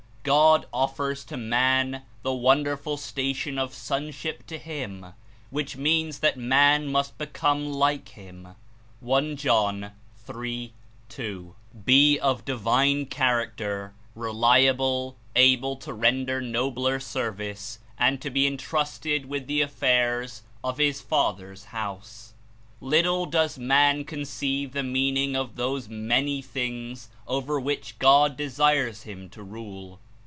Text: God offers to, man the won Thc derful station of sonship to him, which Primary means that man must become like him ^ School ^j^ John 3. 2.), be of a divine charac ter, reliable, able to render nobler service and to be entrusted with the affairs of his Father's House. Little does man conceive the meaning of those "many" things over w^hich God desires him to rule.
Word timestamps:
God 0.23 0.67
offers 0.71 1.25
to, 1.25 1.35
man 1.35 2.03
the 2.21 2.31
won 2.31 2.59
Thc 2.59 2.63
derful 2.65 2.95
station 2.97 3.57
of 3.57 3.73
sonship 3.73 4.45
to 4.45 4.59
him, 4.59 5.13
which 5.49 5.71
Primary 5.71 5.83
means 5.83 6.19
that 6.19 6.37
man 6.37 6.85
must 6.91 7.17
become 7.17 7.65
like 7.73 8.09
him 8.09 8.43
^ 8.43 8.55
School 9.03 9.13
^j^ 9.33 9.35
John 9.35 9.91
3. 10.17 10.73
2.), 11.09 11.55
be 11.85 12.19
of 12.19 12.41
a 12.41 12.43
divine 12.43 13.07
charac 13.07 13.55
ter, 13.57 13.93
reliable, 14.13 15.17
able 15.35 15.75
to 15.77 15.91
render 15.91 16.39
nobler 16.39 16.99
service 16.99 17.79
and 17.97 18.21
to 18.21 18.29
be 18.29 18.45
entrusted 18.45 19.25
with 19.25 19.47
the 19.47 19.61
affairs 19.61 20.43
of 20.63 20.77
his 20.77 21.01
Father's 21.01 21.63
House. 21.65 22.35
Little 22.79 23.25
does 23.25 23.57
man 23.57 24.03
conceive 24.03 24.73
the 24.73 24.83
meaning 24.83 25.35
of 25.35 25.55
those 25.55 25.89
"many" 25.89 26.43
things 26.43 27.09
over 27.27 27.59
w^hich 27.59 27.93
God 27.97 28.37
desires 28.37 29.01
him 29.01 29.27
to 29.31 29.41
rule. 29.41 29.99